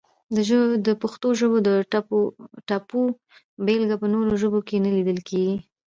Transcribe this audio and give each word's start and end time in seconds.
د 0.85 0.87
پښتو 1.01 1.27
ژبې 1.39 1.59
د 1.67 1.69
ټپو 2.67 3.01
بېلګه 3.65 3.95
په 4.01 4.07
نورو 4.13 4.31
ژبو 4.41 4.59
کې 4.67 4.77
نه 4.85 4.89
لیدل 4.95 5.19
کیږي! 5.29 5.55